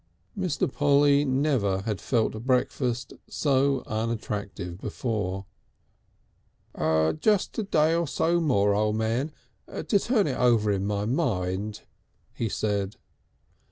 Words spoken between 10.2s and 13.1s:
it over in my mind," he said.